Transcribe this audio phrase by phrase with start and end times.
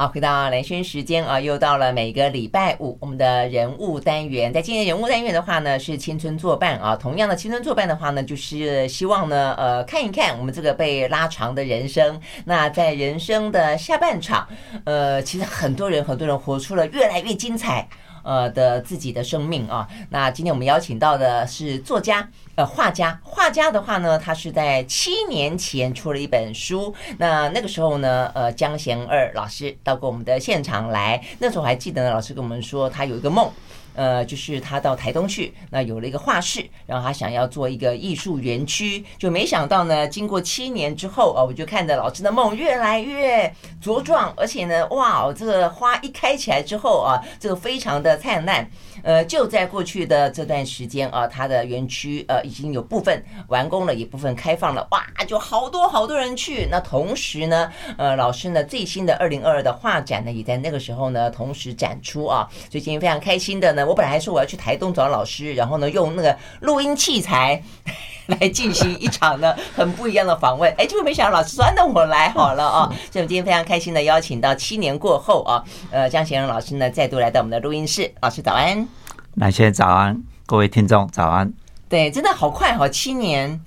[0.00, 4.52] 好，回到蓝轩时间啊，又到了每个礼拜五我们的人物单元。
[4.52, 6.94] 在今天人物单元的话呢，是青春作伴啊。
[6.94, 12.20] 同样的青春作伴的话呢，就是希望呢，呃，看一看我们这个被拉长的人生。
[12.44, 14.46] 那在人生的下半场，
[14.84, 17.88] 呃，其实很多人很多人活出了越来越精彩。
[18.28, 23.18] 呃的自己的生命啊，那今天我们邀请到的是作家，呃，画家。
[23.24, 26.94] 画家的话呢，他是在七年前出了一本书。
[27.16, 33.50] 那那个时候呢，呃，江贤二老师到过我们的现场来，那时候还记得呢，老师跟我们说他有一个梦。
[33.98, 43.52] 呃，就是他到台东去，那有了一个画室，然后他想要做一个艺术园区，就没想到呢，经过七年之后啊，我就看着老师的梦越来越
[43.82, 48.70] 茁壮，而且呢，哇哦，这个花一开起来之后啊，这个非常的灿烂。
[49.04, 56.66] 呃，就在过去的这段时间啊，他的园区呃已经有部分完工了，一部分开放了，哇，就好多好多人去。
[56.68, 62.48] 那同时呢，呃，老师呢最新的二零二二的画展呢，也在那个时候呢同时展出啊。
[62.68, 67.62] 最近非常开心的呢，我本来还说我要去台东找老师，然后呢用那个录音器材
[68.26, 70.70] 来进行一场呢很不一样的访问。
[70.76, 72.86] 哎，结果没想到老师说，那我来好了啊。
[73.10, 78.12] 所以我们今天非常开心的邀请到七年过后啊，呃，江贤荣老师呢再度来到我们的录音室。
[78.20, 78.86] 老师早安。
[79.34, 81.52] 那些早安，各位听众早安。
[81.88, 83.60] 对，真的好快哈，七年。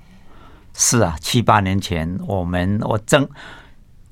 [0.74, 3.28] 是啊，七八年前，我们我正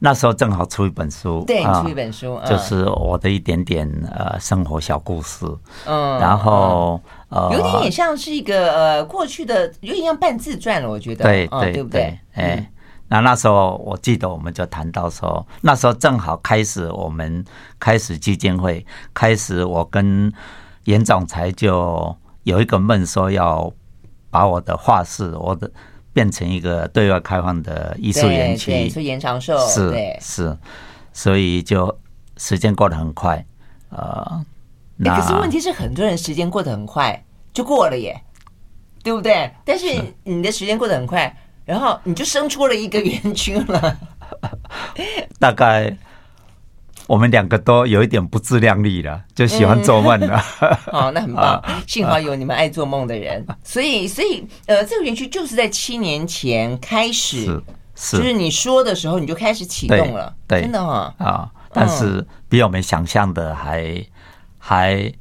[0.01, 5.47] 那时候正好出一本书，对，出一本书，就是我的一点点呃生活小故事。
[5.87, 11.23] 嗯，然后呃，有点也像是一个呃过去的，有点像半自传了，我觉得。
[11.23, 12.19] 对对对不对？
[12.33, 12.69] 哎，
[13.07, 17.45] 那那时候我记得我们就谈到说，那时候正好开始我们
[17.79, 18.85] 开始基金会，
[19.15, 20.33] 开始我跟。
[20.85, 23.71] 严总裁就有一个梦，说要
[24.31, 25.71] 把我的画室，我的
[26.13, 30.59] 变成一个对外开放的艺术园区，是延长寿，是是，
[31.13, 31.99] 所以就
[32.37, 33.45] 时间过得很快，
[33.91, 34.45] 呃，
[34.97, 38.21] 那可是问题是很多人时间过得很快就过了耶，
[39.03, 39.51] 对不对？
[39.65, 39.87] 但是
[40.25, 41.35] 你的时间过得很快，
[41.65, 43.99] 然后你就生出了一个园区了，
[45.39, 45.97] 大概。
[47.11, 50.41] 我们两个都有一点不自量力了，就喜欢做梦了。
[50.93, 53.45] 哦，那很棒，幸好有你们爱做梦的人。
[53.65, 57.63] 所以，所以，呃，这个园区就是在七年前开始，是，
[57.97, 61.51] 是，就是你说的时候，你就开始启动了，对，真的哈啊。
[61.73, 64.07] 但是比我们想象的还
[64.57, 65.13] 还。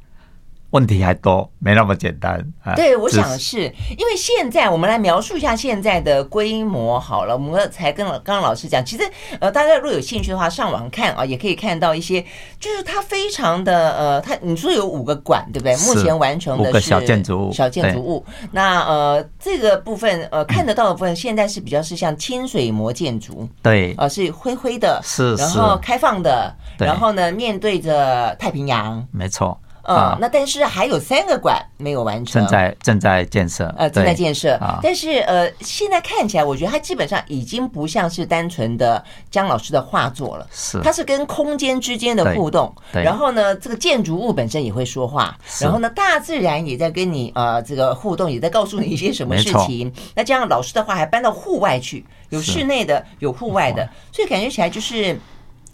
[0.70, 2.44] 问题还多，没那么简单。
[2.76, 3.62] 对，我想是
[3.98, 7.36] 因为现在我们来描述一下现在的规模好了。
[7.36, 9.02] 我们才跟刚刚老师讲，其实
[9.40, 12.24] 呃，大家如果有兴趣的话，上网看啊，也可以看到一些，
[12.58, 15.76] 就是它非常的呃，它你说有五个馆，对不对？
[15.78, 18.24] 目前完成的是五个小建筑物，小建筑物。
[18.52, 29.58] 那呃，这个部分呃看得到的部分，现在是比较是像清水模建筑，对，呃，是灰灰的，是，然后开放的，然后呢，面对着太平洋，没错。
[29.82, 34.58] 嗯，那但是还有三个馆没有完成，正在正在建设，呃，正在建设。
[34.82, 42.74] 但是呃，现在看起来，我觉得它基本上已经不像是单纯的姜老师的画作了，是，它是跟空间之间的互动。
[42.92, 49.92] 然后呢，这个建筑物本身也会说话，然后呢，大自然也在跟你呃这个互动，也在告诉你一些什么事情。
[50.14, 55.18] 那这样老师的话还搬到户外去，有室内的，有户外的，所以感觉起来就是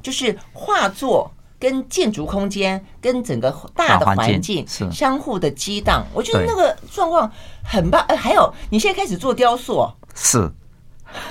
[0.02, 1.30] 就是画作。
[1.58, 7.30] 跟建筑空间、跟整个大的环境相互的激荡，我觉得那个状况
[7.62, 8.00] 很棒。
[8.08, 10.50] 哎，还有你现在开始做雕塑，是。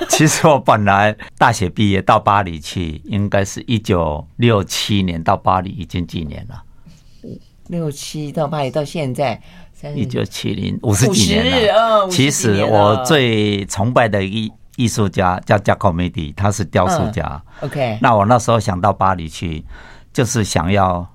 [0.09, 6.63] 其实我本来大学毕业到巴黎去，应该是一九六七年到巴黎，已经几年了？
[7.68, 9.40] 六七到巴黎到现在，
[9.94, 12.07] 一九七零五十几年了。
[12.09, 17.44] 其实我最崇拜的艺艺术家叫加科梅蒂，他是雕塑家。
[17.62, 19.63] OK，那我那时候想到巴黎去。
[20.16, 21.06] 就是想要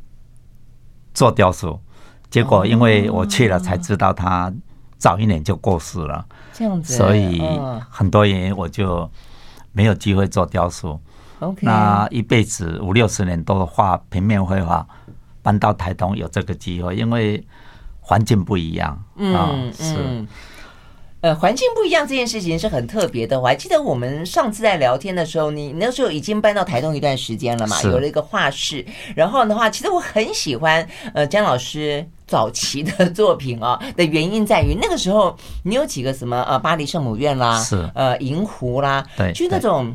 [1.14, 1.80] 做雕塑，
[2.28, 4.52] 结果因为我去了才知道他
[4.98, 6.22] 早一年就过世了，
[6.52, 7.40] 这样子，所以
[7.88, 9.10] 很多原因我就
[9.72, 11.00] 没有机会做雕塑。
[11.38, 14.86] OK，那一辈子五六十年都画平面绘画，
[15.40, 17.42] 搬到台东有这个机会，因为
[18.02, 19.02] 环境不一样。
[19.16, 20.26] 嗯，是。
[21.22, 23.38] 呃，环境不一样这件事情是很特别的。
[23.38, 28.82] 我还记得我们上次在聊天的时候，你那时候已经搬到台东一段时间了嘛，有了一个画室。
[29.14, 33.78] 然后的话，其实我很喜欢呃江老师早期的作品啊。
[33.96, 39.94] 的原因在于那个时候你有几个什么呃巴黎圣母院啦，是呃银湖啦，对，就那种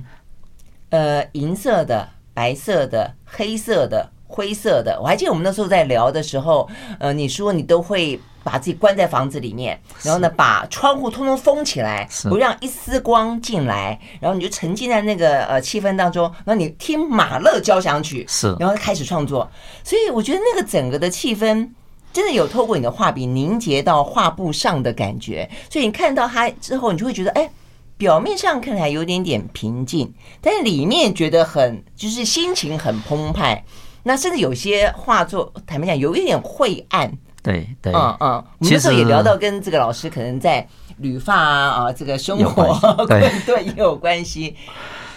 [0.92, 5.00] 呃银色的、白色的、黑色的、灰色的。
[5.02, 6.70] 我还记得我们那时候在聊的时候，
[7.00, 8.20] 呃，你说你都会。
[8.46, 19.50] 把自己关在房子里面，然后呢，把窗户通通封起来，不让一丝光进来，然后你就沉浸在那个呃气氛当中，然后你听马勒交响曲，是，然后开始创作。
[19.84, 21.68] 所以我觉得那个整个的气氛
[22.14, 27.50] 真的有透过你的画笔凝结到画布上的感觉，所以你看到它之后，你就会觉得，哎，
[27.98, 33.66] 表面上看起来有点点平静，但是里面觉得很就是心情很澎湃。
[34.04, 37.12] 那甚至有些画作，坦白讲，有一点晦暗。
[37.46, 42.74] 对对，嗯嗯，我们那时候也聊到跟这个老师可能在理发啊啊，这个生活
[43.06, 44.56] 对对也有关系。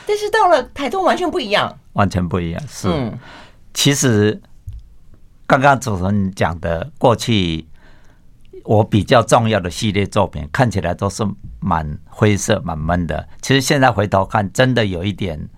[0.07, 2.63] 但是到了台东完全不一样，完全不一样。
[2.69, 3.19] 是，嗯、
[3.73, 4.39] 其实
[5.47, 7.67] 刚刚主持人讲的过去，
[8.65, 11.27] 我比较重要的系列作品看起来都是
[11.61, 13.27] 蛮灰色、蛮闷的。
[13.41, 15.49] 其实现在回头看，真的有一点。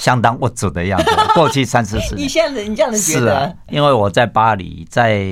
[0.00, 1.10] 相当物质的样子。
[1.36, 3.26] 过去三四十年，你现在你这样子觉得？
[3.26, 5.22] 是啊，因为我在巴黎、在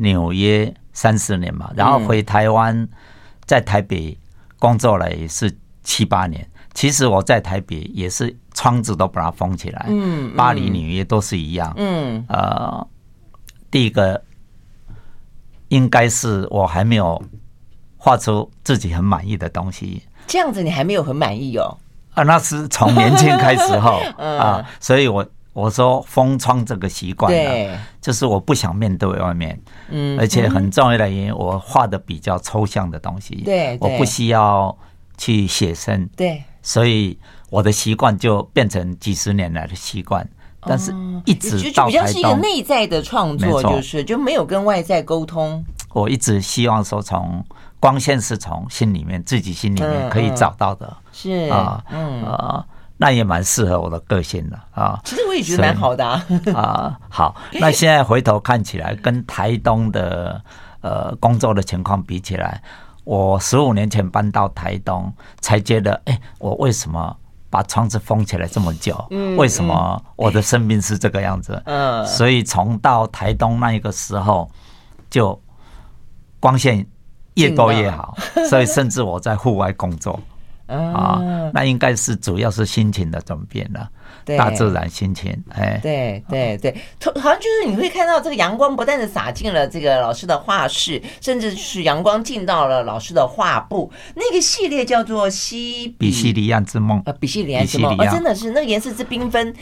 [0.00, 2.86] 纽约三四年嘛，然后回台湾，
[3.46, 4.18] 在台北
[4.58, 6.46] 工作了也是七八年。
[6.74, 9.86] 其实我在台北也是窗子都把它封起来。
[9.88, 11.72] 嗯，巴黎、纽约都是一样。
[11.76, 12.86] 嗯，呃，
[13.70, 14.20] 第一个
[15.68, 17.20] 应该是我还没有
[17.96, 20.02] 画出自己很满意的东西。
[20.26, 21.76] 这样子你还没有很满意哦？
[22.18, 29.56] 啊，那是从年轻开始后 啊，所以我我说封窗这个习惯呢，就是我不想面对外面，
[29.88, 34.76] 嗯，而且很重要的原因，我画的比较抽象的东西，对，我不需要
[35.16, 37.16] 去写生，对，所以
[37.50, 40.28] 我的习惯就变成几十年来的习惯，
[40.62, 40.92] 但是
[41.24, 45.64] 一直比较是一个内在的创作，就是就没有跟外在沟通。
[45.92, 47.44] 我一直希望说从。
[47.80, 52.64] 光线是从心里面，自己心里面可以找到的，是啊，嗯啊，
[52.96, 55.00] 那也蛮适合我的个性的啊。
[55.04, 56.24] 其实我也觉得蛮好的啊。
[56.54, 60.42] 啊，好， 那现在回头看起来，跟台东的
[60.80, 62.60] 呃工作的情况比起来，
[63.04, 67.16] 我十五年前搬到台东，才觉得，哎，我为什么
[67.48, 69.06] 把窗子封起来这么久？
[69.36, 71.62] 为什么我的生命是这个样子？
[71.66, 74.50] 嗯，所以从到台东那一个时候，
[75.08, 75.40] 就
[76.40, 76.84] 光线。
[77.38, 78.16] 越多越好，
[78.48, 80.18] 所以甚至我在户外工作。
[80.68, 81.18] 啊，
[81.54, 83.88] 那应该是主要是心情的转变了。
[84.36, 93.90] 大自然心情，哎，对对对，好像就是你会看到这个阳光不但是洒进了这个老师的画室，甚至是阳光进到了老师的画布。
[94.14, 96.12] 那个系列叫做西比。
[96.12, 99.54] 西里亚之梦，呃，比西里亚之梦，真的是那个颜色是缤纷。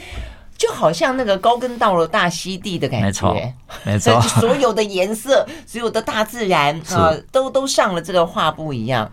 [0.58, 3.36] 就好像那个高跟到了大溪地的感觉，没错，
[3.84, 9.10] 没错，所有的颜色，所有的大自然啊，都都上了这个画布一样。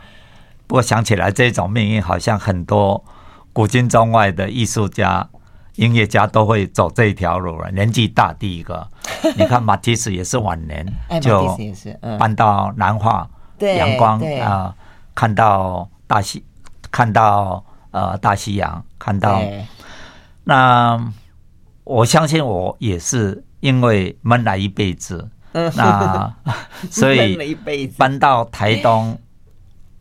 [0.67, 3.03] 不过想起来，这种命运好像很多
[3.51, 5.27] 古今中外的艺术家、
[5.75, 7.69] 音乐家都会走这一条路了。
[7.71, 8.87] 年纪大，第一个，
[9.37, 10.85] 你看马蒂斯也是晚年
[11.21, 11.57] 就
[12.17, 13.29] 搬到南化，
[13.59, 14.73] 阳光啊，
[15.13, 16.41] 看到大西，
[16.89, 19.41] 看到呃大西洋，看到
[20.45, 21.11] 那。
[21.83, 26.33] 我相信我也是因为闷了一辈子，那
[26.89, 27.55] 所以
[27.97, 29.19] 搬到台东，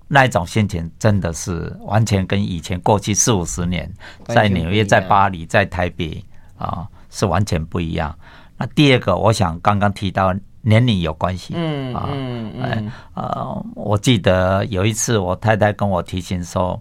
[0.06, 3.92] 那种心情真的是完全跟以前过去四五十年
[4.26, 6.24] 在纽约、在巴黎、在台北
[6.56, 8.16] 啊是完全不一样。
[8.56, 16.80] 那第二个，我想刚刚提到年龄有关系，嗯啊，嗯呃，我记得有一次我太太跟我提醒说，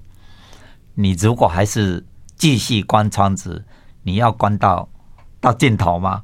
[0.94, 2.06] 你如果还是
[2.36, 3.65] 继续关窗子。
[4.04, 4.89] 你要关到
[5.42, 6.22] 到尽头吗？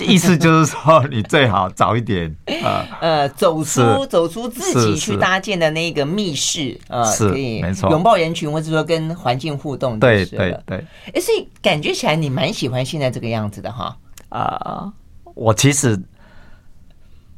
[0.00, 9.96] 意思就是说，你最好早一点 呃呃走出走出自己去搭建的那个密室呃，可以没错拥抱人群或者说跟环境互动。
[10.00, 10.84] 对对对，
[11.14, 13.96] 哎，所以感觉起来你蛮喜欢现在这个样子的哈。
[14.30, 14.92] 啊，
[15.36, 15.96] 我其实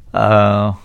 [0.09, 0.75] 呃，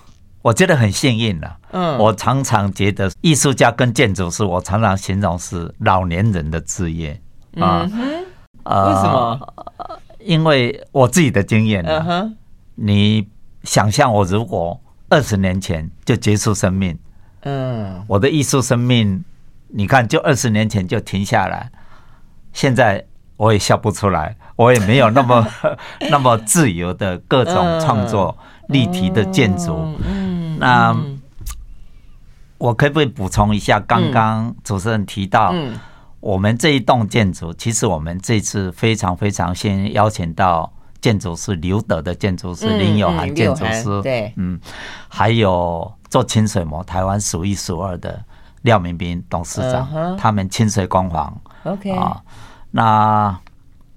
[0.43, 1.57] 我觉得很幸运的。
[1.71, 7.19] 嗯，我常常觉得艺术家跟建筑师，我常常形容是老年人的职业
[7.59, 7.88] 啊。
[8.64, 9.41] 呃，为什么？
[10.25, 12.00] 因为我自己的经验呢。
[12.00, 12.33] Uh huh.
[12.75, 13.29] 你
[13.64, 16.99] 想象我如果二十年前就结束生命，
[17.43, 18.05] 嗯、uh，huh.
[18.09, 19.23] 我的艺术生命，
[19.69, 21.71] 你看就二十年前就停下来，
[22.52, 23.05] 现在
[23.37, 25.47] 我也笑不出来，我也没有那么
[26.11, 28.37] 那么自由的各种创作、
[28.69, 29.76] uh 立体的建筑。
[30.05, 30.59] 嗯、uh，huh.
[30.59, 30.97] 那
[32.59, 33.79] 我可不可以补充一下？
[33.81, 35.52] 刚刚主持人提到。
[35.52, 35.73] Uh.
[36.23, 44.59] 我们这一栋建筑，其实我们这次非常非常先邀请到建筑师刘德的建筑师林友涵建筑师，对，嗯，
[45.09, 48.23] 还有做清水模台湾数一数二的
[48.62, 51.91] 廖明斌董事长，他们清水工坊，OK。
[51.91, 52.23] 啊，
[52.71, 53.37] 那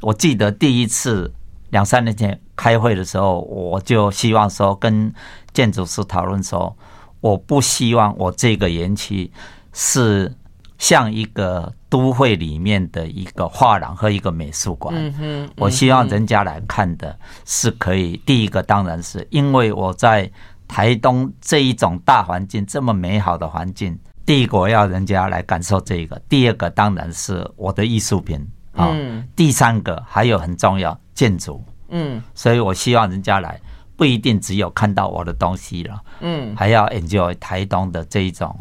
[0.01, 1.31] 我记得第一次
[1.69, 5.13] 两三年前开会的时候，我就希望说跟
[5.53, 6.75] 建筑师讨论说，
[7.21, 9.31] 我不希望我这个园区
[9.73, 10.33] 是
[10.79, 14.93] 像一个都会里面的一个画廊和一个美术馆。
[14.97, 18.21] 嗯哼，我希望人家来看的是可以。
[18.25, 20.29] 第一个当然是因为我在
[20.67, 26.21] 台东这一种大环境这么美好的环境，第一个我要人家来感受这个。
[26.27, 28.93] 第二个当然是我的艺术品啊。
[29.33, 31.63] 第三个还有很重要建筑。
[31.87, 33.57] 嗯，所以我希望人家来，
[33.95, 38.53] 不一定只有看到我的东西了，嗯，还要 enjoy 台东的这一种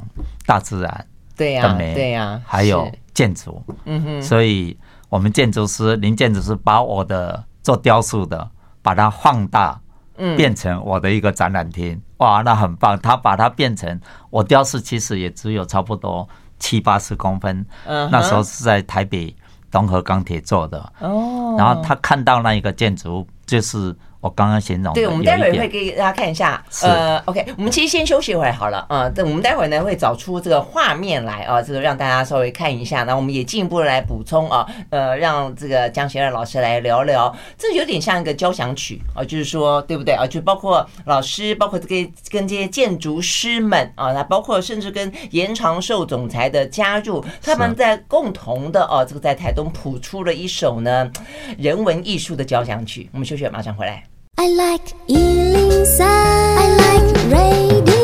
[0.47, 4.77] 大自然，对呀，对呀，还有建筑，嗯哼，所以
[5.09, 8.49] 我们建筑师林建筑师把我的做雕塑的，
[8.83, 9.81] 把它放大，
[10.17, 14.01] 嗯，变成我的一个展览厅，哇，那很棒，他把它变成
[14.31, 19.35] 我雕塑，其实也只有差不多七八十公分，嗯，那时候是在台北。
[19.75, 20.79] 东河钢铁做的。
[21.01, 23.93] 哦，然后他看到那一个建筑，就是
[24.25, 24.95] 我刚刚形容。
[24.95, 26.65] 对，我们待会会给大家看一下。
[26.81, 28.87] 呃，OK，我们其实先休息一会儿好了。
[28.89, 33.03] 嗯，等我们待会呢会找出这个画面来啊，这个让大家稍微看一下。
[33.03, 37.37] 那我们也进一步的来补充啊，呃，让这个江贤二老师来聊聊。
[37.59, 40.27] 这有点像一个交响曲啊，就是说对不对啊？
[40.27, 49.71] 就包括老师，包括这个跟这些建筑师们啊，那包括甚至跟严长寿总裁的加入，他们在共同的哦，这个在台东。
[49.75, 51.11] 谱出了一首呢
[51.59, 53.11] 人文艺术的交响曲。
[53.13, 54.05] 我们休息，马上回来。
[54.37, 57.95] I like 103, I like radio。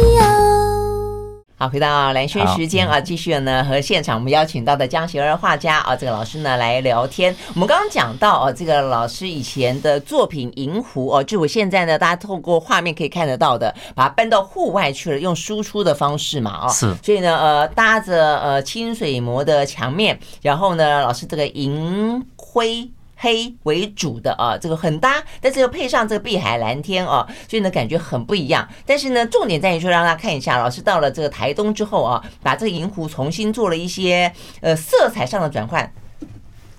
[1.57, 7.35] 好，回到蓝轩时间啊，继续呢和现场我们邀请到的江贤二画家啊，这个老师呢来聊天。
[7.55, 16.95] 我们刚刚讲到啊，这个老师以前的作品《银湖》哦，就我现在呢，大家透过画面可以看得到的，把它搬到户外去了，用输出的方式嘛，哦，是。
[17.03, 22.89] 所以呢，呃，搭着呃清水模的墙面，然后呢，老师这个银灰。
[23.23, 28.67] 黑为主的啊，这个很搭，但是又配上这个碧海蓝天啊，所以呢感觉很不一样。
[28.87, 35.93] 但是呢，重点在于说，让大家看一下，老师到了这个台东之后啊，把这个银湖重新做了一些呃色彩上的转换，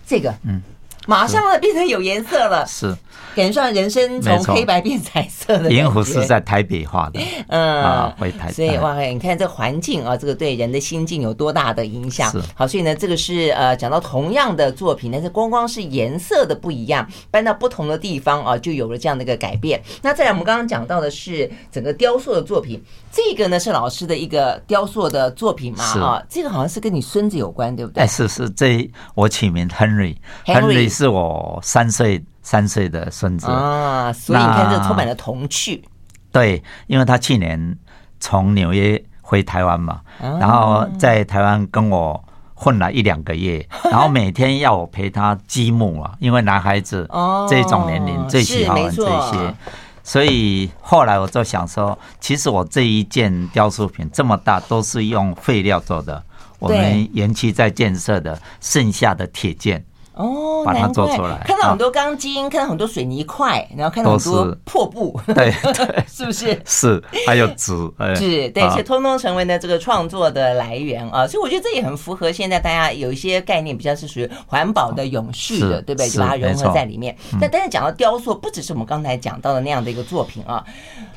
[0.05, 0.61] 这个嗯。
[1.07, 2.95] 马上呢，变成有颜色了，是
[3.33, 5.71] 感觉上人生从黑白变彩色的。
[5.71, 8.51] 银湖是在台北画的，嗯，回台。
[8.51, 12.29] 所以哇，你看这环境啊，这个对人的心境有多大的影响？
[12.31, 19.81] 是好，所以呢，这个是呃，讲到同样的作品，但是光光是颜色的不一样，搬到不同的地方啊，就有了这样的一个改变。
[20.01, 25.83] 那再来，我们刚刚讲到的是整个雕塑的作品，这个呢是老师的一个雕塑的作品嘛？
[25.99, 28.03] 啊，这个好像是跟你孙子有关，对不对？
[28.03, 30.90] 哎，是是，这我起名 Henry，Henry。
[30.91, 35.83] 是我三岁三岁的孙子啊，所以你看这充满了童趣。
[36.31, 37.77] 对，因为他去年
[38.19, 47.09] 从纽约回台湾嘛，然后在台湾跟我混了一两个月， 然后每天要我陪他积木啊，因为男孩子
[47.49, 49.55] 这种年龄最喜欢玩这些，
[50.03, 56.23] 所以后来我就想说，其实我这一件雕塑品这么大，都是用废料做的，
[56.59, 59.83] 我们园区在建设的剩下的铁件。
[60.13, 66.59] 哦，把它做出来，看到很多钢筋，看到很多水泥块，然后看到很多破布，对 对，是不是？
[66.65, 67.73] 是，还有纸，
[68.15, 71.25] 是，对，且通通成为了这个创作的来源啊。
[71.25, 76.09] 所以我觉得这也很符合现在大家有一些概念，比较是属于环保的、永续的，对不对？
[76.09, 77.15] 就把它融合在里面。
[77.39, 80.63] 那但是讲到雕塑，不只是我们刚才讲到的那样的一个作品啊。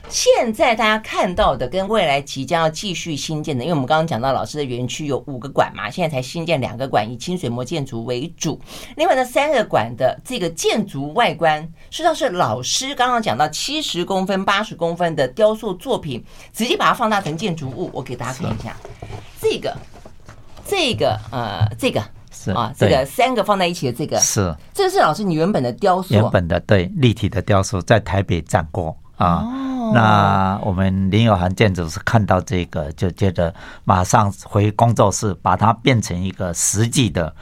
[0.08, 8.60] 现在大家看到的跟未来即将要继续新建的，因为我们刚刚讲到老师的园区有五个馆嘛，现在才新建两个馆，以清水模建筑为主。
[8.96, 11.60] 另外呢，三个馆的这个建筑外观，
[11.90, 17.90] 实际上是老师刚刚讲到七十公分、八十公分的雕塑作品，直接把它放大成建筑物。
[17.92, 18.76] 我给大家看一下，
[19.40, 19.76] 这个、
[20.66, 29.44] 这个、呃，这个是啊，这个三个放在一起的这个是，这个是老师你原本的雕塑，原本的对立体的雕塑，在台北展过啊。
[29.92, 37.32] 那我们林有涵建筑师看到这个，就觉得马上回工作室，把它变成一个实际的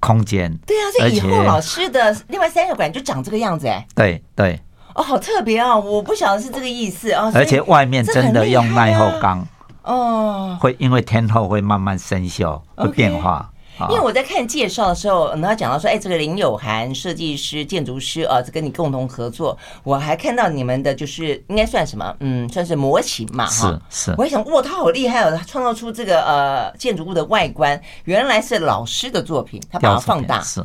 [0.00, 0.52] 空间。
[0.66, 3.86] 对啊，这以后老师的另外三个馆就长这个样子哎。
[3.94, 4.58] 对对。
[4.92, 5.76] 哦，好特别啊！
[5.76, 7.30] 我不晓得是这个意思哦。
[7.32, 9.46] 而且外面真的用耐候钢
[9.84, 13.48] 哦，会因为天候会慢慢生锈，会变化。
[13.88, 19.56] 因为我在看介绍的时候，然后讲到说，哎，这个林有涵设计师、建筑师啊，这跟你共同合作。
[19.82, 22.14] 我还看到你们的，就是应该算什么？
[22.20, 23.80] 嗯，算是模型嘛，哈。
[23.88, 24.14] 是是。
[24.18, 30.40] 我还想，哇，他好厉害哦，他创造出这个呃建筑物的外观，原来是老师的作品，他把它放大。
[30.42, 30.64] 是。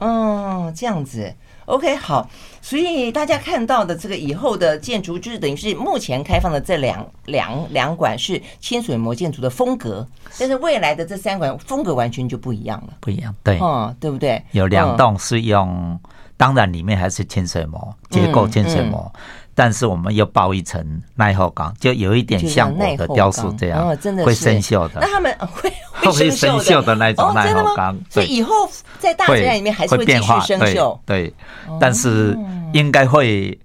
[0.00, 1.32] 嗯，这样子。
[1.66, 2.28] OK，好。
[2.60, 10.06] 所以大家看到的这个以后的建筑，就是等于是目前开放的这两两两馆是清水模建筑的风格，
[10.38, 14.40] 但是未来的这三馆风格完全就不一样了，不一样，对，哦，对不对？
[14.52, 15.98] 有两栋是用
[16.36, 19.00] 当然里面还是清水模结构，清水模。
[19.14, 19.20] 嗯嗯
[19.54, 25.00] 但是我们又包一层耐候钢，就有一点像我的雕塑这样，哦、真的会生锈的。
[25.00, 25.72] 那他们 会
[26.10, 28.54] 会生锈的那种耐候钢，所以以后
[28.98, 30.98] 在大自然里面还是会继续生锈。
[31.04, 31.32] 对，
[31.80, 32.36] 但是
[32.72, 33.58] 应该会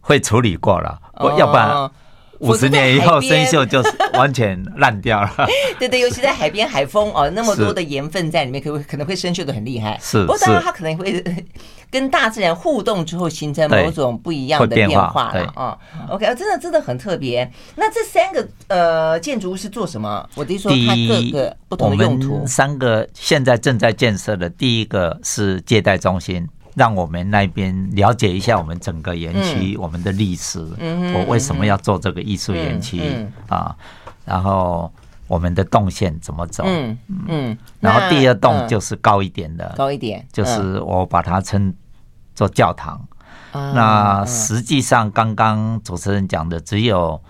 [0.00, 1.90] 会处理过了，我、要不然。
[2.40, 5.46] 五十年以后生锈就是完全烂掉了。
[5.78, 9.98] 对对，尤其在海边海风哦，那么多的盐分在里面，可会可能会生锈的很厉害。
[10.02, 11.22] 是，不过当然它可能会
[11.90, 15.78] 跟大自然互动之后形成某种不一样的变化了啊。
[16.10, 17.48] OK，真的真的很特别。
[17.76, 20.28] 那这三个呃建筑物是做什么？
[20.34, 22.44] 我的意思说它各个不同的用途。
[22.46, 26.46] 三个现在正在建设的，第一个是接待中心。
[26.74, 30.58] 让我们那边了解一下我们整个园区，我们的历史，
[31.14, 33.00] 我为什么要做这个艺术园区
[33.48, 33.74] 啊？
[34.24, 34.92] 然后
[35.28, 36.64] 我们的动线怎么走？
[36.66, 37.58] 嗯嗯。
[37.78, 41.72] 然后第二栋就是高一点的，高一点，就是我把它称
[42.34, 43.00] 做教堂。
[43.52, 47.22] 那实际上刚刚主持人讲的只有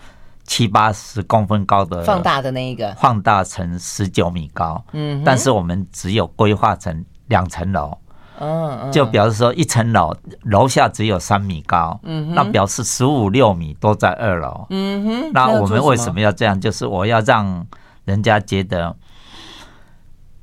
[0.45, 4.83] 七八十公分高的，放大的那一个，放大成十九米高。
[4.93, 5.23] 嗯。
[5.23, 7.99] 但是我们只有规划成两层楼。
[8.39, 15.31] 嗯，就表示说一层楼楼下只有三米高，嗯，那表示十五六米都在二楼，嗯哼。
[15.33, 16.61] 那我们为什么要这样？
[16.61, 17.67] 就是我要让
[18.05, 18.97] 人家觉得，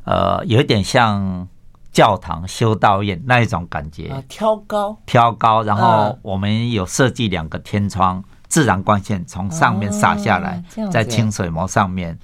[0.06, 1.48] 呃，有一点像
[1.92, 12.18] 教堂修道院那一种感觉，挑高，挑高，然后我们有设计两个天窗，自然光线从上面洒下来，在清水膜上面，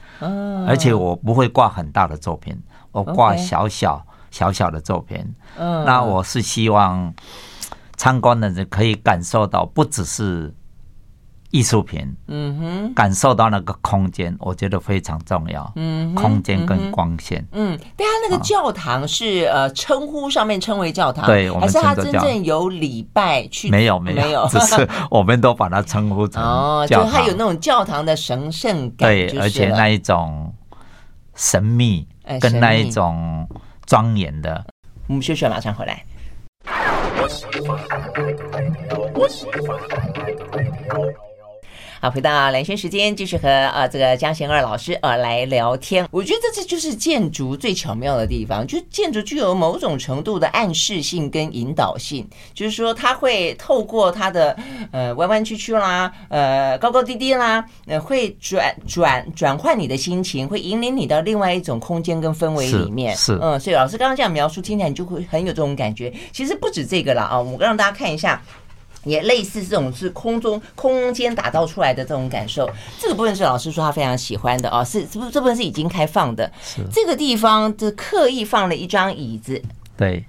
[0.65, 2.57] 而且我不会挂很大的作品，
[2.93, 4.01] 我挂小小。
[4.31, 5.17] 小小的作品，
[5.57, 7.13] 嗯，那我是希望
[7.95, 10.53] 参观的人可以感受到，不只是
[11.49, 23.69] 艺术品，嗯哼，感受到那个空间，我觉得非常重要，嗯，空间跟光线，嗯，对啊，那个教堂是呃称呼上面称为教堂，对，还是他真正有礼拜去？
[23.71, 30.53] 没有没有，没有， 只是我们都把它称呼成哦，就它有那种教堂的神圣感，对，而且那一种
[31.33, 32.07] 神秘。
[32.41, 33.47] 跟那一种。
[33.87, 34.65] 庄严的，
[35.07, 36.05] 我们休息，马上回来。
[41.99, 46.07] 好，回到蓝轩时间，继续和呃这个江贤二老师呃来聊天。
[46.11, 54.55] 我觉得这就是建筑最巧妙的地方，就建筑具有某种程度的暗示性跟引导性，就是说它会透过它的
[54.91, 63.15] 呃弯弯曲曲啦，呃高高低低啦，呃会转转转换你的心情，会引领你到另外一种空间跟氛围里面。
[63.15, 66.13] 是，是嗯，所以老师刚刚这样描述，听起来你就会很有这种感觉。
[66.31, 68.39] 其实不止这个了啊，我让大家看一下。
[69.03, 76.51] 也类似这种是空中空间打造出来的这种感受，这个部分是老师说他非常喜欢的哦，是这部这部分是已经开放的，
[76.91, 79.61] 这个地方就刻意放了一张椅子，
[79.95, 80.25] 对，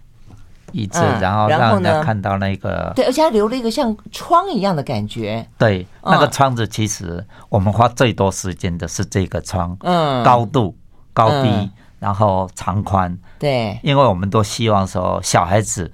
[0.72, 10.76] 椅子，然后让人家看到那个，对，而且还留了一个像窗一样的感觉，对，那个窗子其实我们花最多时间的是这个窗，嗯，高度
[11.12, 15.90] 高低，然后长宽，对，因为我们都希望说小孩子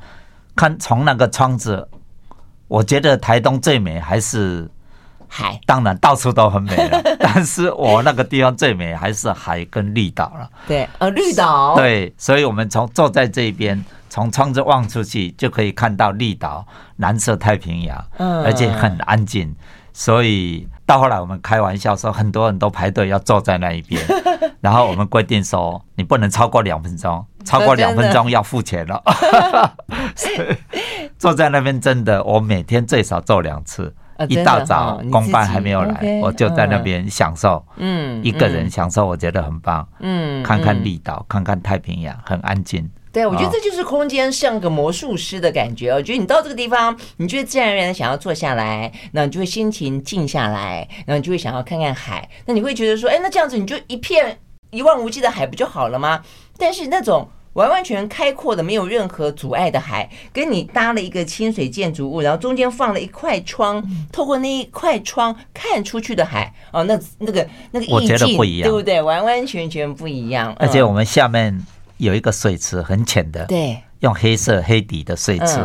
[0.54, 1.88] 看从那个窗子。
[2.74, 4.68] 我觉得台东最美还是
[5.28, 7.00] 海，当然到处都很美了。
[7.22, 10.50] 但是我那个地方最美还是海跟绿岛了。
[10.66, 11.76] 对，呃，绿岛。
[11.76, 19.54] 对，所以我们从坐在这边，从窗子望出去就可以看到绿岛、蓝色太平洋，嗯，而且很安静。
[19.92, 24.02] 所以到后来我们开玩笑说，很多人都排队要坐在那一边，
[24.60, 29.00] 然后我们规定说，你不能超过两分钟，超过两分钟要付钱了。
[31.24, 33.94] 坐在那边真的，我每天最少坐两次。
[34.28, 37.64] 一大早公办还没有来，我就在那边享受。
[37.78, 39.88] 嗯，一个人享受，我觉得很棒。
[40.00, 42.86] 嗯，看看绿岛，看看太平洋，很安静。
[43.10, 45.90] 对，我觉得这就是空间像个魔术师的感觉。
[45.92, 52.28] 我觉得你到这个地方，你就会自然而然想要坐下来，那你就会心情静下来，然后你就会想要看看海。
[52.44, 56.20] 那你会觉得说，哎，那这样子你就一片一望无际的海不就好了吗？
[56.58, 57.26] 但是那种。
[57.54, 69.00] 完完全开阔的，没有任何阻碍的海，跟你搭了一个清水建筑物，然后中间放了一块窗，透过那一块窗看出去的海，哦，那那个那个意境不一样，对不对？
[69.02, 70.54] 完完全全不一样。
[70.58, 71.58] 而且我们下面
[71.96, 75.58] 有一个水池，很浅的，对，用黑色黑底的水池，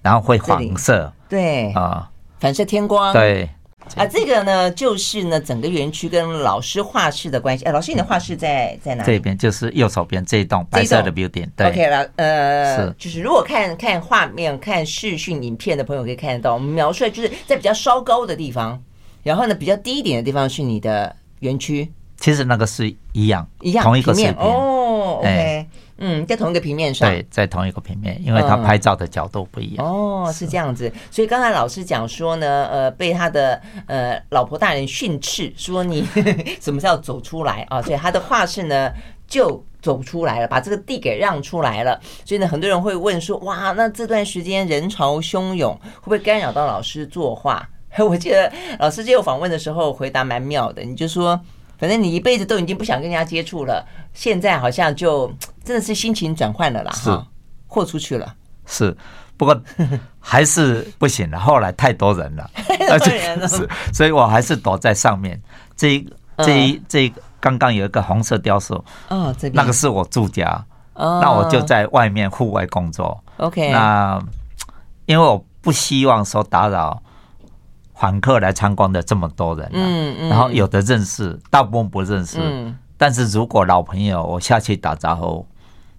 [0.00, 1.72] 然后会黄色，对。
[1.72, 3.48] 啊，反射天光，对。
[3.96, 7.64] 啊，这个呢，就是呢，整个园区跟老师画室的关系。
[7.64, 9.12] 哎，老师，你的画室在在哪里？
[9.12, 11.48] 这边就是右手边这一栋白色的 building。
[11.54, 12.10] 对，OK 了。
[12.16, 18.82] 呃，是，就是如果看看画面、看视讯影片的朋友可以看得到，我们描述的就是在比较稍高的地方，
[19.22, 21.92] 然后呢，比较低一点的地方是你的园区。
[22.16, 25.18] 其实那个是一样，一样，同一个水平哦。
[25.18, 25.66] OK，
[26.04, 29.86] 嗯，在同一个平面上，对，在同一个平面，因为他拍照的角度不一样。
[29.86, 30.92] 哦，是这样子。
[31.12, 36.04] 所以刚才老师讲说呢，呃，被他的呃老婆大人训斥，说你
[36.60, 37.80] 什么时候走出来啊？
[37.80, 38.92] 所以他的画室呢
[39.28, 42.00] 就走出来了，把这个地给让出来了。
[42.24, 47.68] 所以呢，很多人会问说，哇，那这段时间人潮汹涌，会不会干扰到老师作画？
[47.98, 51.40] 我记得老师接受访问的时候回答蛮妙的，你就说。
[51.82, 55.26] 反正你一辈子都已经不想跟人家接触了，现在好像就
[55.64, 57.10] 真的是心情转换了啦，是，
[57.66, 58.32] 豁出去了。
[58.66, 58.96] 是，
[59.36, 59.60] 不过
[60.20, 61.40] 还是不行了。
[61.40, 62.48] 后来太多人了，
[62.88, 65.42] 而且，是，所以我还是躲在上面。
[65.74, 68.76] 这一、这一、这一刚刚有一个红色雕塑，
[69.08, 70.64] 哦，这边那个是我住家，
[70.94, 73.20] 哦，那我就在外面户外工作。
[73.38, 74.22] OK，那
[75.06, 77.02] 因为我不希望说打扰。
[78.02, 85.46] 访客来参观的这么多人，嗯嗯，然后有的认识，大部分不认识，嗯，但是如果老朋友，我下去打招呼，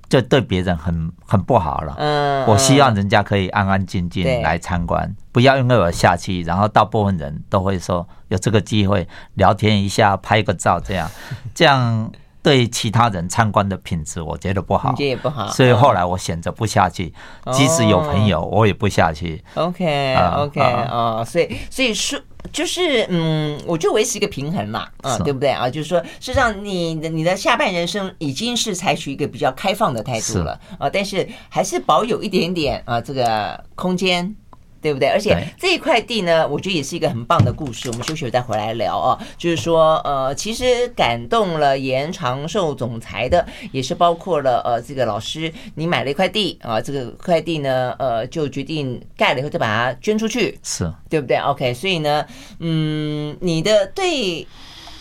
[0.09, 11.09] 就对别人很很不好了，嗯，我希望人家可以安安静静来参观，不要因为我下去，然后大部分人都会说有这个机会聊天一下，拍个照，这样，
[11.55, 12.11] 这样。
[12.43, 17.13] 对其他人参观的品质，我觉得不好，觉得也不好，所以后来我选择不下去。
[17.53, 19.41] 即使有朋友，我也不下去。
[19.55, 20.59] OK，OK，
[20.91, 22.19] 哦，所以，所以说，
[22.51, 25.69] 就是，嗯，我就维持一个平衡嘛，嗯，对不对啊？
[25.69, 34.35] 就是说，事实上，你的你的下半人生已经是采取一个比较开放的态度了啊，但是还是保有一点点啊，这个空间。
[34.83, 35.07] 对不对？
[35.07, 37.89] 而且这一块地呢，我觉得也是一个很棒的故事。
[37.89, 39.17] 我们休息再回来聊哦。
[39.37, 52.25] 就是说，呃，其实感动了严长寿总裁的，也是包括了呃，这个老师，你买了一块地啊，这个块地呢，呃，就决定盖了以后再把它捐出去，是对不对？OK，所以呢，
[52.59, 54.45] 嗯，你的对。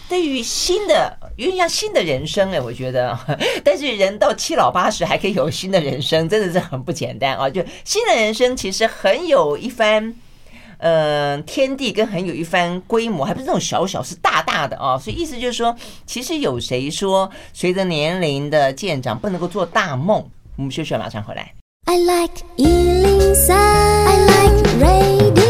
[0.09, 3.19] 对于新的，有点像新的人生哎，我觉得，
[3.65, 7.49] 但是人到七老八十还可以有新的人生，真的是很不简单啊！
[7.49, 10.15] 就新的人生其实很有一番，
[10.79, 14.99] 呃，天地跟很有一番规模，还不是那种小小，是大大的啊！
[14.99, 15.75] 所以意思就是说，
[16.07, 20.29] 其实有谁说随着年龄的渐长不能够做大梦？
[20.57, 21.55] 我们休息，马上回来。
[21.87, 25.42] I like 103, I like radio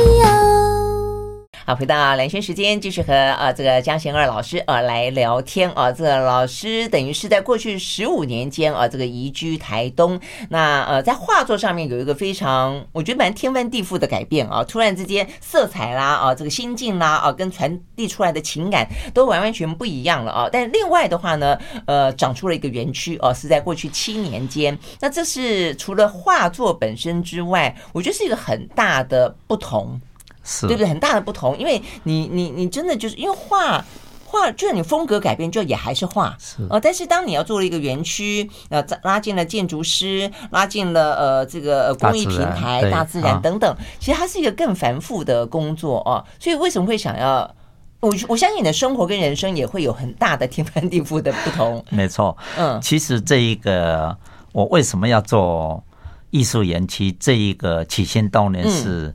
[1.64, 5.92] 好，回到兰萱时间，继续和啊这个江贤二老师啊来聊天啊。
[5.92, 10.18] 这个老师等于是在过去十五年间啊，这个移居台东。
[10.48, 14.64] 那呃，在画作上面有一个非常我觉得蛮天翻地覆的改变啊。
[14.64, 20.48] 突然之间，色彩啦啊，这个心境啦啊，跟传递出来的情感都完完全不一样了啊。
[20.50, 24.76] 但另外的话呢，呃，长出了一个园区啊，是在过去七年间。
[24.98, 30.00] 那这是除了画作本身之外，我觉得是一个很大的不同。
[30.42, 30.88] 是对不对？
[30.88, 33.84] 很大的不同，因为你你你真的就是因为画
[34.24, 36.34] 画，就算你风格改变，就也还是画。
[36.40, 46.24] 是呃，但是当你要做了一个园区，呃，拉进了建筑师，拉进了呃这个公益平台、大自然等等，其实它是一个更繁复的工作哦。
[46.40, 47.54] 所以为什么会想要？
[48.00, 51.84] 我我相信你的生活跟人生也会有很大的天翻地覆的不同。
[51.90, 54.16] 没错，嗯，其实这一个
[54.52, 55.84] 我为什么要做
[56.30, 57.12] 艺术园区？
[57.12, 59.08] 这一个起心动念是。
[59.08, 59.14] 嗯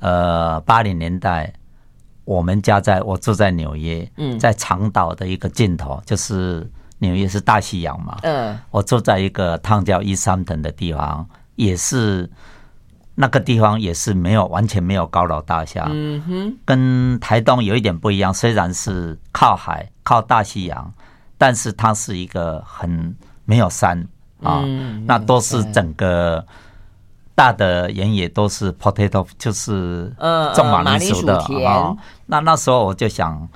[0.00, 1.52] 呃，八零年代，
[2.24, 12.30] 我们家在我住在纽约，嗯，在长岛的一个尽头，就是纽约是大西洋嘛，嗯，我住在一个汤叫 East Hampton 的地方，也是
[13.16, 20.92] 那个地方也是没有完全没有高楼大厦，嗯哼，跟台东有一点不一样，虽然是靠海靠大西洋，
[21.36, 24.06] 但是它是一个很没有山
[24.42, 24.62] 啊，
[25.06, 26.46] 那都是整个。
[27.38, 30.12] 大的原野都是 potato，就是
[30.56, 31.94] 种马铃薯的啊。
[32.26, 33.48] 那那时候我就想，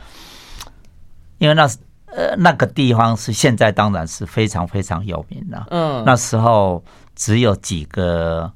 [1.39, 1.65] 因为那
[2.07, 5.67] 呃那个地方是现在当然是非常非常有名的。
[5.71, 6.81] 嗯，那时候
[7.17, 8.49] 只有几个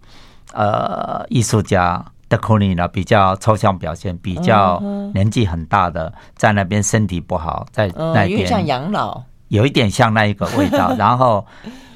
[0.53, 4.81] 呃艺术家的 o n 呢，比较抽象表现，比较
[5.13, 10.95] 年纪很大的，在那边身体不好，在那边有点像养老，有一点像那一个味道。
[10.97, 11.45] 然后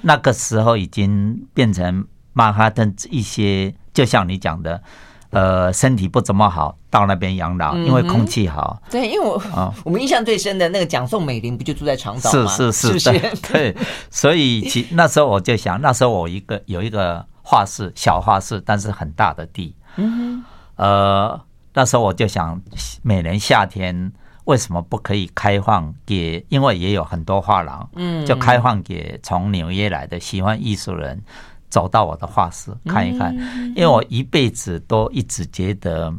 [0.02, 2.04] 那个时候已经变成。
[2.40, 4.82] 曼哈顿一些，就像你讲的，
[5.28, 8.80] 呃，身体不怎么好，到那边养老，因为空气好。
[8.90, 12.50] 对，因为我、哦、我们印象最深的那个蒋宋美龄不就住在长岛吗？
[12.50, 13.10] 是是是，是是
[13.52, 13.76] 对， 对。
[14.08, 19.74] 所以其 那时候我就想，那时候我一个有一个画室，小画室，但是很大的地。
[19.96, 20.44] 嗯哼。
[20.76, 21.38] 呃，
[21.74, 22.58] 那时候我就想，
[23.02, 24.10] 每年夏天
[24.44, 26.42] 为什么不可以开放给？
[26.48, 31.22] 因为也有很多画廊，嗯，就开放给从纽约来的喜欢艺术人。
[31.70, 33.34] 走到我的画室看一看，
[33.74, 36.12] 因为我一辈子都一直觉得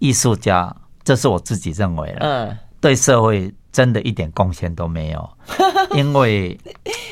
[0.00, 0.74] 艺术家，
[1.04, 5.30] 这是我自己认为的，嗯，对社会真的一点贡献都没有，
[5.96, 6.58] 因为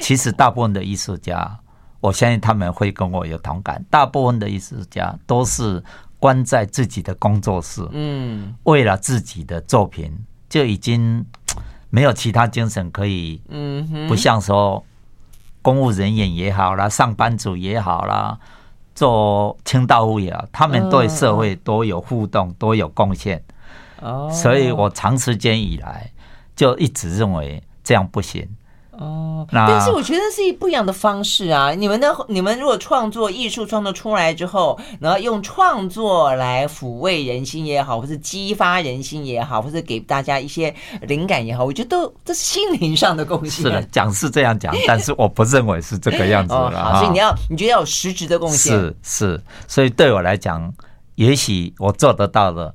[0.00, 1.58] 其实大部分的艺术家，
[2.00, 3.82] 我相信他们会跟我有同感。
[3.88, 5.82] 大部分的艺术家都是
[6.18, 10.12] 关在自己的工作室，嗯，为了自己的作品
[10.48, 11.24] 就已经
[11.90, 14.84] 没有其他精神可以，嗯，不像说
[15.64, 18.38] 公务人员也好啦，上班族也好啦，
[18.94, 23.42] 做清道夫也好，他们对社会都有互动，都有贡献。
[24.03, 26.12] 哦，所以我长时间以来
[26.55, 28.46] 就一直认为这样不行。
[28.98, 31.72] 哦，但是我觉得是一不一样的方式啊！
[31.72, 43.64] 你们的你们如果创作艺术创作出来之后，然后用创作来抚慰人心也好，或是激发人心也好，或是给大家一些灵感也好，我觉得都这是心灵上的贡献。
[43.64, 46.59] 是的，讲是这样讲，但是我不认为是这个样子的。
[46.59, 48.72] 哦，好，所以你要你觉得要有实质的贡献？
[48.72, 50.72] 是是，所以对我来讲，
[51.16, 52.74] 也许我做得到的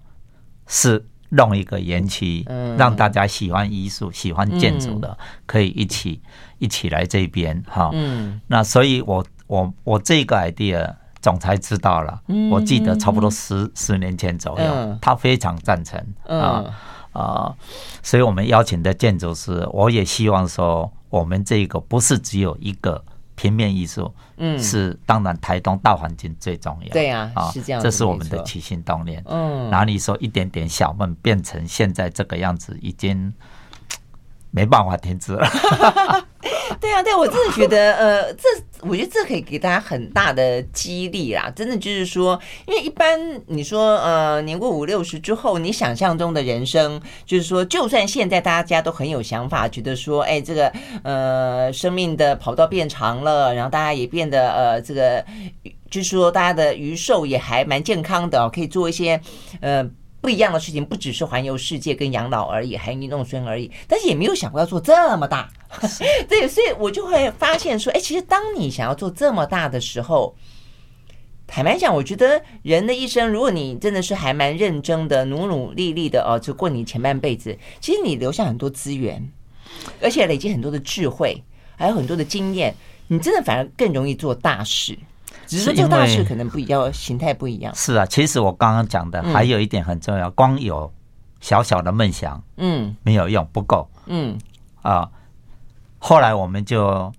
[0.67, 1.05] 是。
[1.29, 2.45] 弄一个园区，
[2.77, 6.21] 让大家喜欢艺术、喜欢建筑的，可以一起
[6.57, 7.91] 一起来这边哈。
[7.93, 8.41] 嗯。
[8.47, 16.65] 那所以我，我我我这个 idea 总裁知道了，我记得差不多十十年前左右，他非常赞成啊
[17.11, 17.55] 啊，
[18.01, 23.03] 所以我们邀请的建筑师，我也希望说，我们这个不是只有一个。
[23.39, 26.89] 平面艺术，嗯，是当然，台东大环境最重要。
[26.89, 29.23] 对呀，啊是这样，这是我们的起心动念。
[29.28, 33.34] 嗯，哪里说一点点小梦变成现在这个样子，已经
[34.51, 35.47] 没办法停止了。
[36.79, 38.43] 对啊，对，我真的觉得，呃，这
[38.81, 41.51] 我觉得这可以给大家很大的激励啦。
[41.53, 50.71] 真的就是说，因为一般你说，呃，年过五六十之后，你想象中的人生，就是说，就算现在大家都很有想法，觉得说，哎，这个
[51.03, 55.25] 呃，生命的跑道变长了，然后大家也变得呃，这个
[55.89, 59.19] 就是说，大家的余寿也还蛮健康的，可以做一些
[59.59, 59.83] 呃
[60.21, 65.49] 不一样的事情，不只是环游世界跟养老而已，还有运动孙而已，但是也没有想过要做这么大。
[66.27, 70.36] 对，所以我就会发现说，哎，其实当你想要做这么大的时候，
[71.47, 79.32] 坦白讲，我觉得人的一生，如果你真的是还蛮认真的、努努力力的哦，就过你前半辈子，其实你留下很多资源，
[80.01, 81.43] 而且累积很多的智慧，
[81.77, 82.75] 还有很多的经验，
[83.08, 84.97] 你真的反而更容易做大事。
[85.49, 87.73] 只是说做大事可能不一样，形态不一样。
[87.73, 90.91] 是啊，其实我刚刚讲的还有一点很重要，光有
[91.41, 94.38] 小小的梦想，嗯，没有用，不够，嗯。
[94.83, 95.09] 啊。
[95.97, 97.12] 后来我们就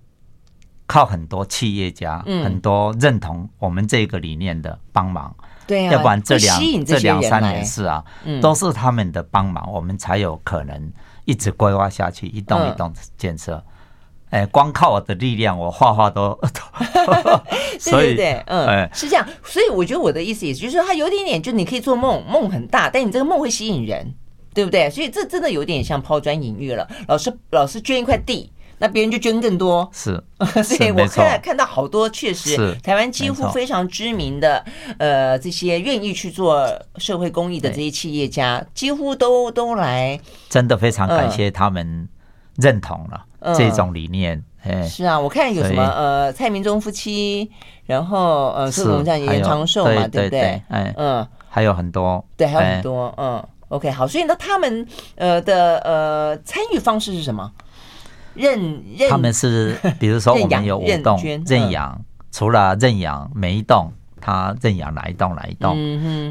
[0.87, 5.35] 靠很多企业家，嗯、很多认同我们这个理念的帮忙，
[5.67, 10.91] 对啊，要不然这两这两三年是啊，嗯、都是他们的帮忙，我们才有可能
[11.25, 13.55] 一直规划下去，一栋一栋建设。
[13.57, 13.63] 嗯、
[14.31, 16.37] 哎，光靠我的力量，我画画都，
[17.79, 19.25] 所以对对对，嗯，哎、是这样。
[19.43, 24.13] 所以我觉得我的意思也是，就是说，他有点点，就你可以做梦，梦很大，但你这个梦会吸引人，
[24.53, 24.89] 对不对？
[24.89, 26.87] 所以这真的有点像抛砖引玉了。
[27.07, 28.51] 老师，老师捐一块地。
[28.83, 30.19] 那别人就捐更多，是，
[30.65, 34.65] 所以我看看到好多确实，台湾几乎非常知名的
[34.97, 36.67] 呃这些愿意去做
[36.97, 42.09] 社会公益的这些企业家，几乎都都来，真的非常感谢他们
[42.55, 43.23] 认同了
[43.55, 44.43] 这种理念。
[44.63, 47.49] 哎，是啊，我看有什么呃蔡明忠夫妻，
[47.85, 50.61] 然后呃是我们像严长寿嘛，对不对？
[50.69, 57.51] 哎，嗯，还有很多，对，还有很多，嗯，OK，好，所以那他们呃的呃参与方式是什么？
[58.35, 61.99] 认认他们是， 比如说我们有五栋认养，
[62.31, 65.75] 除了认养每一栋，他认养哪一栋哪一栋，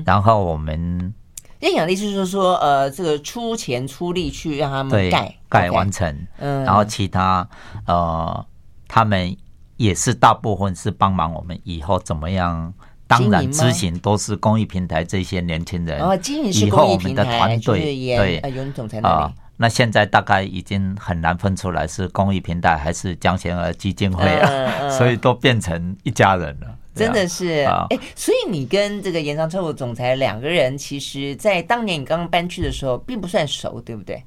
[0.07, 1.13] 然后我们
[1.59, 7.47] 认养的意思就是说，呃，这个出钱出力去让他们盖盖完成，嗯，然后其他
[7.87, 8.47] 呃，
[8.89, 9.37] 他们
[9.77, 12.73] 也是大部分是帮忙我们以后怎么样，
[13.07, 19.35] 当然执行都是公益平台这些年轻人，哦，经营是公益平台，对对，有总裁那里。
[19.57, 26.77] 那现在大概已经很难分出来是公益平台还是江贤儿基金会啊，嗯嗯、 所以都变成一家人了。
[26.95, 34.23] 真的是，哎、欸，所以你跟这个严长寿总裁两个人，其实，在当年你刚刚搬去的时候，并不算熟，对不对？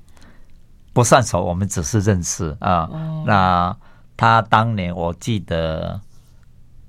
[0.94, 2.88] 不算熟，我们只是认识啊。
[2.92, 3.76] 哦、那
[4.16, 6.00] 他当年我记得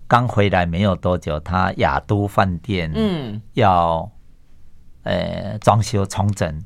[0.06, 4.08] 刚回来没有多久，他亚都饭店嗯要
[5.02, 6.62] 呃装修重整。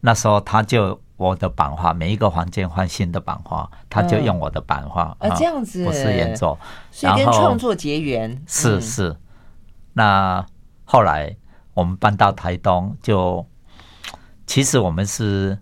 [0.00, 6.58] 那时候他就我的版画，每一个房间换新的版画，他就用我的版画啊，这样子不是演奏，
[6.90, 9.16] 所以跟创作结缘是是。
[9.94, 10.44] 那
[10.84, 11.34] 后来
[11.74, 13.46] 我们搬到台东，就
[14.46, 15.58] 其实我们是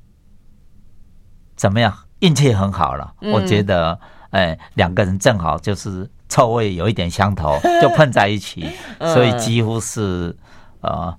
[1.65, 1.91] 怎么样？
[2.19, 3.99] 运气很好了，我觉得
[4.33, 8.69] 哎，两个人正好就是臭味有一点相投， 就碰在一起，
[9.01, 10.37] 所以几乎是
[10.83, 11.17] 呃。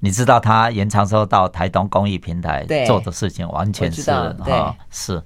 [0.00, 5.22] 你知道他延长收到台东公益平台做的事情，完全是哈是，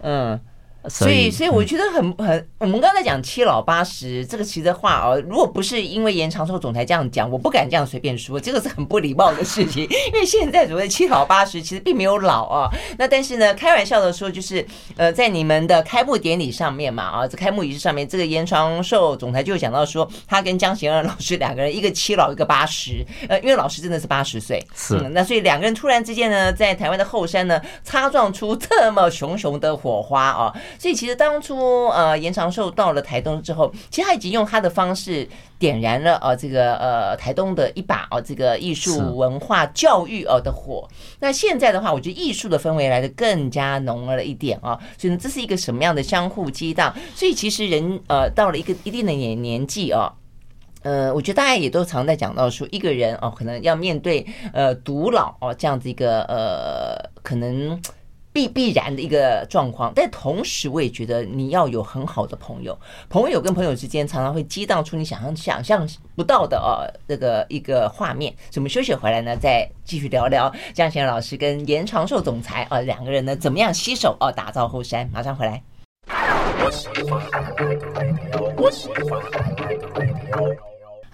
[0.00, 0.40] 嗯。
[0.88, 9.82] 所以，所以我觉得很很，我们刚才讲七老八十这个其实话哦，如果不是因为严长寿总裁这样讲，我不敢这样随便说，这个是很不礼貌的事情。
[10.12, 12.70] 因为现在所谓七老八十，其实并没有老啊。
[12.98, 14.64] 那但是呢，开玩笑的说，就是
[14.96, 25.12] 呃，在你们的开幕典礼上面嘛，啊，在开幕仪式上面，这个严长寿总裁就讲到说，他跟江贤二老师两个人，一个七老，一个八十，呃，因为老师真的是八十岁，是、嗯。
[25.12, 30.54] 那所以两个人突然之间呢，在台湾的后山呢，擦撞出这么熊熊的火花啊。
[30.78, 40.88] 所以其实当初呃，严长寿到了台东之后，其实他已经用他的方式点燃了呃这个呃台东的一把哦这个艺术文化教育呃的火。
[41.20, 44.78] 那现在的话，我觉得艺术的氛围来的更加浓了一点啊。
[44.98, 46.94] 所以呢，这是一个什么样的相互激荡？
[47.14, 50.12] 所以其实人呃到了一个一定的年年纪啊，
[50.82, 57.80] 呃，我觉得大家也都常在讲到说，一个人哦可能要面对呃独老哦这样子一个呃可能。
[58.36, 68.30] 必必然的一个状况，但同时我也觉得你要有很好的朋友，朋友跟朋友之间常常会激荡出你想象想象不到的哦这个一个画面。
[68.50, 75.08] 所以我们休息回来呢，再继续聊聊江贤老师跟严长寿总裁啊两个人呢怎么样携手哦打造后山。
[75.10, 75.62] 马上回来。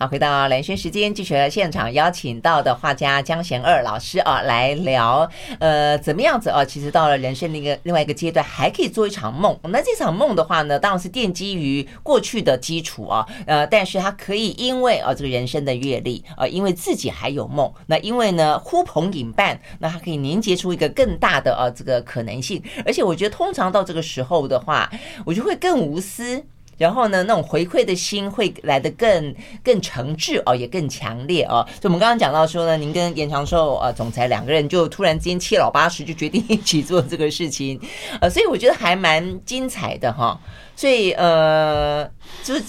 [0.02, 6.64] 好，回到蓝轩时间，继续来现场邀请到的画家江贤二老师啊，来聊，呃，怎么样子啊？
[6.64, 9.56] 其实到了人生的一个另外一个阶段，还可以做一场梦。
[9.68, 22.60] 那这场梦的话呢，当然是奠基于过去的基础啊，呃，但是他可以因为啊这个人生的阅历啊，因为自己还有梦，那因为呢呼朋引伴，那他可以凝结出一个更大的啊这个可能性。
[22.84, 24.90] 而且我觉得，通常到这个时候的话，
[25.24, 26.44] 我就会更无私。
[26.82, 31.64] 然后呢，那种回馈的心会来得更更诚挚哦，也更强烈哦。
[31.80, 37.80] 所以我们刚刚讲到说呢，您跟严长寿呃总裁两个人就突然之间七老八十就决定一起做这个事情，
[38.20, 40.36] 呃，所以我觉得还蛮精彩的哈。
[40.74, 42.04] 所以呃，
[42.42, 42.62] 就是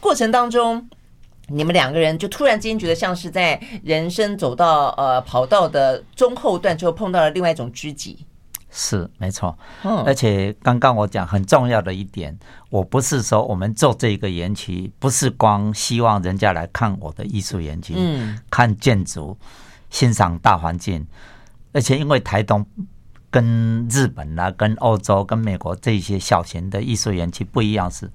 [0.00, 0.86] 过程当中，
[1.48, 8.18] 你们两个人就突然之间觉得像是在人生走到呃跑道的中后段之后碰到了另外一种知己。
[8.76, 9.56] 是没错，
[10.04, 12.36] 而且刚刚我讲很重要的一点，
[12.70, 19.38] 我不是说我们做这个园区，不是光希望人家来看我的艺术园区，嗯，看建筑，
[19.90, 21.06] 欣赏大环境，
[21.72, 22.66] 而且因为台东
[23.30, 28.10] 跟日本啊、跟欧洲、跟美国这些小型的艺术园区不一样，是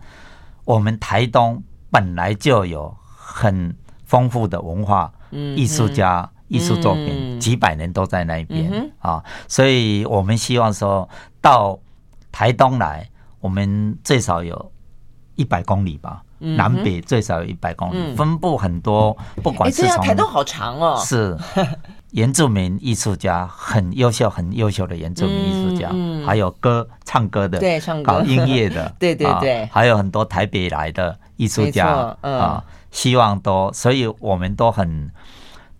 [0.65, 6.29] 我们台东本来就有很丰富的文化艺术家。
[6.49, 11.07] 艺术作品几百年都在那边啊，所以我们希望说
[11.39, 11.79] 到
[12.31, 13.07] 台东来，
[13.39, 14.71] 我们最少有
[15.35, 21.37] 一百公里吧，南北最少有一百公里，分布很多，不管是从台东好长哦，是。
[22.11, 25.91] 原住民艺术家很优秀，很优秀的原住民艺术家，
[26.25, 28.13] 还有歌唱歌的，对，唱歌。
[28.13, 35.11] 搞音乐的， 对对对，还有很多台北来的艺术家啊，希望都，所以我们都很。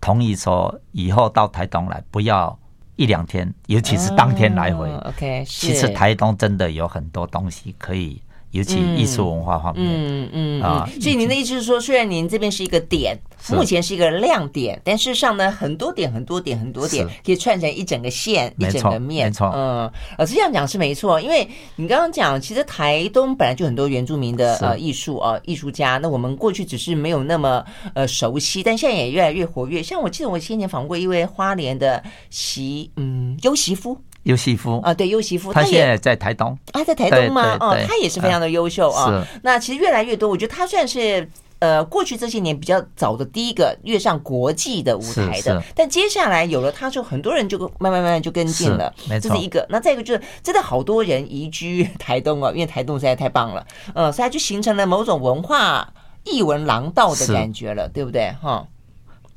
[0.00, 2.58] 同意说以后到台东来，不要
[2.96, 4.90] 一两天，尤其是当天来回。
[5.04, 8.20] OK，其实台东真的有很多东西可以。
[8.52, 13.16] 尤其艺术文化方面，嗯嗯啊，所以您的意思是说，虽然您这边是一个点，
[13.50, 19.28] 目前是一个亮点，但事实上呢，很多点、很多点、很多点可以串成一整个线、一整个面。
[19.28, 29.80] 没错，嗯，呃，这样讲是没错，因为你刚刚讲，其实台东本来就很多原住民的呃艺术啊艺术家，那我们过去只是没有那么呃熟悉，但现在也越来越活跃。
[29.80, 33.96] 像我记得我先前访过一位花莲的席，嗯，优席夫。
[34.24, 37.56] 优媳夫啊，对，优媳夫，他现在在台东啊，在台东吗？
[37.58, 39.26] 哦，他也是非常的优秀啊。
[39.42, 41.26] 那其实越来越多，我觉得他算是
[41.58, 45.62] 呃，过去这些年比较早的第一个跃上国际的舞台的。
[45.74, 48.92] 但接下来有了他，之后很多人就慢慢慢慢就跟进了。
[49.08, 49.66] 没错，这是一个。
[49.70, 53.66] 那再一个就是，真的好多人移居台东啊，因为台东实在太棒了。
[53.94, 55.92] 嗯，所以它就形成了某种文化
[56.24, 58.30] 艺文廊道的感觉了，对不对？
[58.42, 58.66] 哈，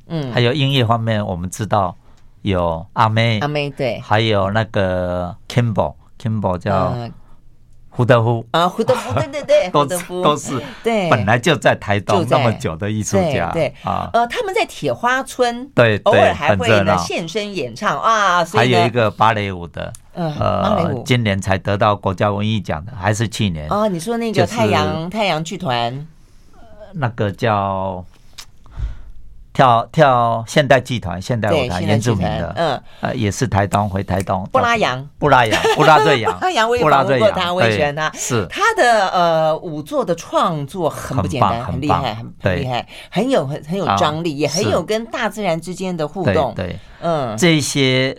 [0.08, 0.32] 嗯。
[0.32, 1.96] 还有音乐方面，我们知道。
[2.44, 6.94] 有阿妹，阿妹对，还有那个 Kimball，Kimball 叫
[7.88, 8.46] 胡德夫。
[8.50, 9.86] 啊，胡德夫，对对对，都
[10.22, 23.66] 都是对，本来就在台东那么久的艺术家，对啊，呃，他们在铁花村，对，偶尔还会呢现身演唱啊，还有一个芭蕾舞的，呃，今年才得到国家文艺奖的，还是去年。
[23.70, 26.06] 哦，你说那个太阳太阳剧团，
[26.92, 28.04] 那个叫。
[29.54, 34.44] 跳跳现代剧团、现代舞台原住民的，嗯，呃，也是台东回台东。
[34.50, 38.10] 布拉扬，布拉扬， 布拉瑞扬， 布拉扬我也访问过他，我也喜欢他。
[38.14, 46.52] 是他的呃舞作的创作很不简单，很厉害，很厉害，很有很很有张力，也很有跟大自然之间的互动。
[46.56, 48.16] 对，嗯，这些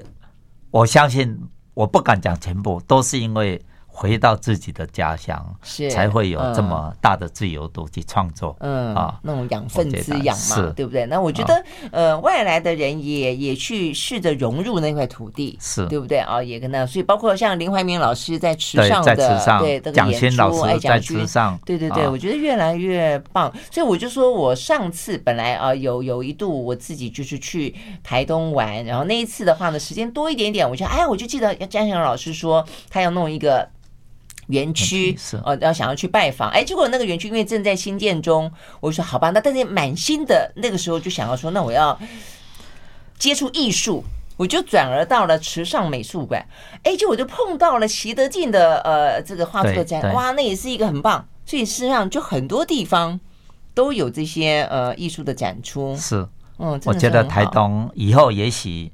[0.72, 1.38] 我相信，
[1.74, 3.62] 我不敢讲全部，都是因为。
[3.98, 11.06] 回到自己的家乡，是才会有这么大的自由度去创作，嗯啊，那种养分滋养嘛，对不对？
[11.06, 16.43] 那我觉得，呃，外来的人也也去试着融入那块土地，是对不对啊？
[16.43, 19.16] 也跟那，所以包括像林怀民老师在池上的，
[19.62, 23.50] 对蒋勋老师在池上，对对对，我觉得越来越棒。
[23.72, 27.74] 所以我就说我上次本来啊，有有一度我自己就是去
[28.04, 33.70] 台东玩，然后那一次的话呢，时间多一点点，我就哎，我就记得江祥老师说他要弄一个。
[34.48, 35.38] 园区是。
[35.43, 41.98] 哦，要想要去拜访，哎，结果那个园区因为正在新建中，我说好吧，那但是满心的那个时候就想要说，那我要
[43.18, 44.04] 接触艺术，
[44.38, 46.46] 我就转而到了池上美术馆，
[46.84, 53.20] 哎，结果我就碰到了习德进的呃这个画作展，哇，那也是一个很棒，所以事实上就很多地方
[53.74, 56.28] 都有这些呃艺术的展出，是，
[56.60, 58.91] 嗯，我觉得台东以后也许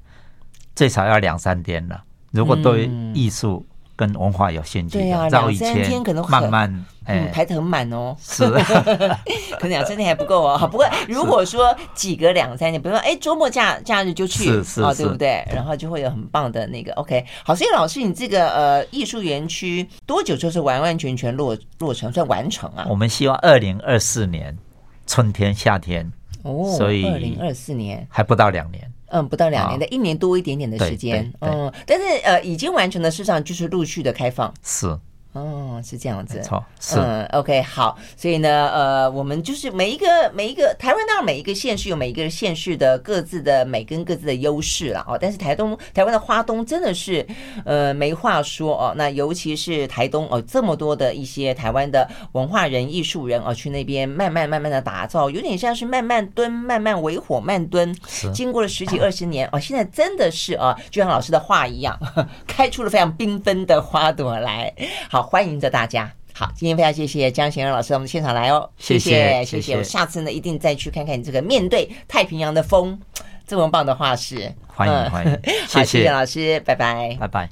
[0.76, 3.66] 最少要两三天了，如果对艺术。
[4.02, 8.18] 跟文化有兴趣，对啊，两三天可能慢慢，嗯，排得很满哦。
[8.20, 8.50] 是，
[9.60, 10.58] 可能两三天还不够哦。
[10.72, 15.48] 不过如果说几个两三天，比如说哎，周末假假日就去，是是，对不对？
[15.54, 17.24] 然后就会有很棒的那个 OK。
[17.44, 22.88] 好，所以老师，你这个呃艺术园区多久就是完完全全落落成算完成啊？
[22.90, 24.58] 我们希望二零二四年
[25.06, 28.92] 春天夏天哦，所以二零二四年还不到两年。
[29.12, 34.98] 嗯，不到两年的一年多一点点的时间，嗯，但是呃，已经完成的事实上就是陆续的开放，是。
[35.34, 45.18] 哦，是这样子，没错，是嗯，OK，好，所以呢，呃，我们就是每一个每一个台湾当然每一个县市有每一个县市的各自的美跟各自的优势了哦。
[45.20, 47.26] 但是台东台湾的花东真的是
[47.64, 48.94] 呃没话说哦。
[48.98, 57.96] 那尤其是台东哦，这么多的一些台湾的文化人、艺术人哦，去那边慢慢慢慢的打造，有点像是慢慢蹲、慢慢围火、慢蹲，
[58.34, 61.98] 经过了十几二十年哦，现在真的是啊，就像老师的话一样，
[62.46, 64.74] 开出了非常缤纷的花朵来。
[65.10, 65.21] 好。
[65.22, 73.00] 欢迎着大家，好，今天非常谢谢江贤仁老师我们现场来哦，谢谢谢谢，谢谢，我下次呢一定再去看看你这个面对太平洋的风。
[73.48, 75.32] 这么棒的画室，欢迎欢迎，
[75.68, 76.10] 好，谢谢。
[76.10, 77.52] 老师，拜拜，拜拜。